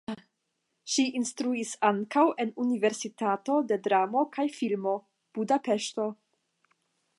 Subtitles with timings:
[0.93, 4.97] Ŝi instruis ankaŭ en Universitato de Dramo kaj Filmo
[5.39, 6.11] (Budapeŝto).